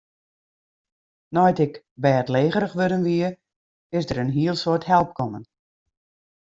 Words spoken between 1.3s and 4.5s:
Nei't ik bêdlegerich wurden wie, is der in